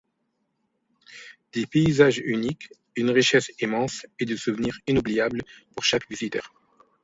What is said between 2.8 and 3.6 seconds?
une richesse